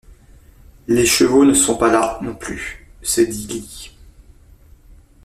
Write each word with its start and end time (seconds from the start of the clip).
Les 0.87 1.05
chevaux 1.05 1.45
ne 1.45 1.53
sont 1.53 1.77
pas 1.77 1.91
là, 1.91 2.17
non 2.23 2.33
plus! 2.33 2.87
se 3.03 3.21
dit 3.21 3.45
Lî. 3.47 3.91